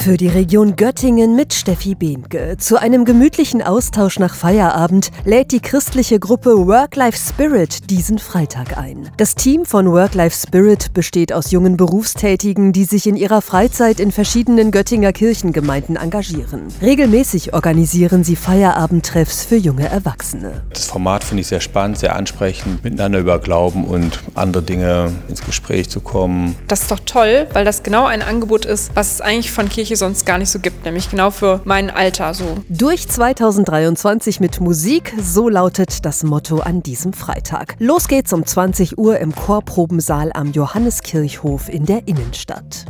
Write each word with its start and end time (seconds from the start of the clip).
Für 0.00 0.16
die 0.16 0.28
Region 0.28 0.76
Göttingen 0.76 1.34
mit 1.34 1.52
Steffi 1.52 1.96
Behnke. 1.96 2.56
Zu 2.56 2.80
einem 2.80 3.04
gemütlichen 3.04 3.62
Austausch 3.62 4.20
nach 4.20 4.36
Feierabend 4.36 5.10
lädt 5.24 5.50
die 5.50 5.60
christliche 5.60 6.20
Gruppe 6.20 6.50
Work-Life 6.68 7.18
Spirit 7.18 7.90
diesen 7.90 8.20
Freitag 8.20 8.78
ein. 8.78 9.10
Das 9.16 9.34
Team 9.34 9.66
von 9.66 9.90
Work-Life 9.90 10.46
Spirit 10.46 10.94
besteht 10.94 11.32
aus 11.32 11.50
jungen 11.50 11.76
Berufstätigen, 11.76 12.72
die 12.72 12.84
sich 12.84 13.08
in 13.08 13.16
ihrer 13.16 13.42
Freizeit 13.42 13.98
in 13.98 14.12
verschiedenen 14.12 14.70
Göttinger 14.70 15.12
Kirchengemeinden 15.12 15.96
engagieren. 15.96 16.68
Regelmäßig 16.80 17.52
organisieren 17.52 18.22
sie 18.22 18.36
Feierabendtreffs 18.36 19.44
für 19.44 19.56
junge 19.56 19.88
Erwachsene. 19.88 20.62
Das 20.70 20.86
Format 20.86 21.24
finde 21.24 21.40
ich 21.40 21.48
sehr 21.48 21.60
spannend, 21.60 21.98
sehr 21.98 22.14
ansprechend, 22.14 22.84
miteinander 22.84 23.18
über 23.18 23.40
Glauben 23.40 23.84
und 23.84 24.20
andere 24.36 24.62
Dinge 24.62 25.10
ins 25.28 25.44
Gespräch 25.44 25.90
zu 25.90 26.00
kommen. 26.00 26.54
Das 26.68 26.82
ist 26.82 26.90
doch 26.92 27.00
toll, 27.04 27.48
weil 27.52 27.64
das 27.64 27.82
genau 27.82 28.06
ein 28.06 28.22
Angebot 28.22 28.64
ist, 28.64 28.92
was 28.94 29.14
es 29.14 29.20
eigentlich 29.20 29.50
von 29.50 29.68
Kirche 29.88 29.96
sonst 29.96 30.26
gar 30.26 30.36
nicht 30.36 30.50
so 30.50 30.58
gibt, 30.58 30.84
nämlich 30.84 31.10
genau 31.10 31.30
für 31.30 31.62
mein 31.64 31.88
Alter 31.88 32.34
so. 32.34 32.58
Durch 32.68 33.08
2023 33.08 34.38
mit 34.38 34.60
Musik, 34.60 35.14
so 35.18 35.48
lautet 35.48 36.04
das 36.04 36.24
Motto 36.24 36.58
an 36.58 36.82
diesem 36.82 37.14
Freitag. 37.14 37.74
Los 37.78 38.06
geht's 38.06 38.34
um 38.34 38.44
20 38.44 38.98
Uhr 38.98 39.18
im 39.18 39.34
Chorprobensaal 39.34 40.30
am 40.34 40.52
Johanneskirchhof 40.52 41.70
in 41.70 41.86
der 41.86 42.06
Innenstadt. 42.06 42.84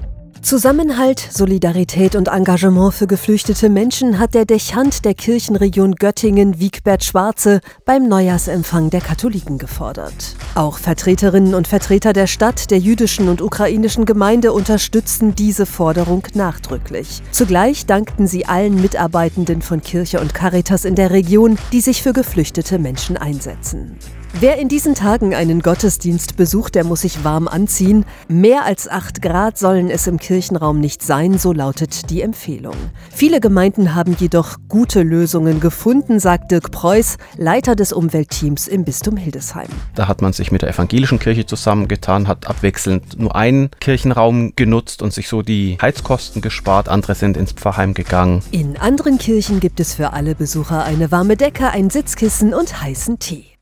Zusammenhalt, 0.49 1.29
Solidarität 1.31 2.17
und 2.17 2.29
Engagement 2.29 2.95
für 2.95 3.07
geflüchtete 3.07 3.69
Menschen 3.69 4.19
hat 4.19 4.33
der 4.33 4.47
Dechant 4.47 5.05
der 5.05 5.13
Kirchenregion 5.13 5.97
Göttingen, 5.97 6.59
Wiegbert 6.59 7.05
Schwarze, 7.05 7.61
beim 7.85 8.09
Neujahrsempfang 8.09 8.89
der 8.89 9.03
Katholiken 9.03 9.59
gefordert. 9.59 10.37
Auch 10.55 10.79
Vertreterinnen 10.79 11.55
und 11.55 11.69
Vertreter 11.69 12.15
der 12.15 12.27
Stadt, 12.27 12.71
der 12.71 12.79
jüdischen 12.79 13.29
und 13.29 13.43
ukrainischen 13.43 14.07
Gemeinde 14.07 14.55
unterstützten 14.55 15.35
diese 15.35 15.67
Forderung 15.67 16.23
nachdrücklich. 16.33 17.21
Zugleich 17.31 17.85
dankten 17.85 18.27
sie 18.27 18.47
allen 18.47 18.81
Mitarbeitenden 18.81 19.61
von 19.61 19.83
Kirche 19.83 20.19
und 20.19 20.33
Caritas 20.33 20.87
in 20.87 20.95
der 20.95 21.11
Region, 21.11 21.59
die 21.73 21.83
sich 21.83 22.03
für 22.03 22.15
geflüchtete 22.15 22.79
Menschen 22.79 23.19
einsetzen. 23.19 23.99
Wer 24.35 24.59
in 24.59 24.69
diesen 24.69 24.95
Tagen 24.95 25.35
einen 25.35 25.61
Gottesdienst 25.63 26.37
besucht, 26.37 26.75
der 26.75 26.85
muss 26.85 27.01
sich 27.01 27.25
warm 27.25 27.49
anziehen. 27.49 28.05
Mehr 28.29 28.65
als 28.65 28.87
8 28.87 29.21
Grad 29.21 29.59
sollen 29.59 29.91
es 29.91 30.07
im 30.07 30.19
Kirchenraum 30.39 30.79
nicht 30.79 31.03
sein, 31.03 31.37
so 31.37 31.53
lautet 31.53 32.11
die 32.11 32.23
Empfehlung. 32.23 32.77
Viele 33.11 33.41
Gemeinden 33.41 33.97
haben 33.97 34.15
jedoch 34.21 34.55
gute 34.69 35.03
Lösungen 35.03 35.59
gefunden, 35.59 36.21
sagt 36.21 36.53
Dirk 36.53 36.71
Preuß, 36.71 37.17
Leiter 37.37 37.75
des 37.75 37.93
Umweltteams 37.93 38.69
im 38.69 38.85
Bistum 38.85 39.17
Hildesheim. 39.17 39.67
Da 39.97 40.07
hat 40.07 40.23
man 40.23 40.33
sich 40.33 40.53
mit 40.53 40.63
der 40.63 40.69
evangelischen 40.69 41.19
Kirche 41.19 41.45
zusammengetan, 41.45 42.29
hat 42.29 42.47
abwechselnd 42.47 43.19
nur 43.19 43.35
einen 43.35 43.71
Kirchenraum 43.81 44.53
genutzt 44.55 45.03
und 45.03 45.13
sich 45.13 45.27
so 45.27 45.43
die 45.43 45.77
Heizkosten 45.83 46.41
gespart. 46.41 46.89
Andere 46.89 47.17
sind 47.17 47.37
ins 47.37 47.51
Pfarrheim 47.51 47.95
gegangen. 47.95 48.41
In 48.53 48.77
anderen 48.77 49.19
Kirchen 49.19 49.59
gibt 49.59 49.81
es 49.81 49.95
für 49.95 50.13
alle 50.13 50.37
Besucher 50.37 50.85
eine 50.85 51.11
warme 51.11 51.37
Decke, 51.37 51.71
ein 51.71 51.91
Sitzkissen 51.91 52.55
und 52.55 52.81
heißen 52.81 53.19
Tee. 53.19 53.58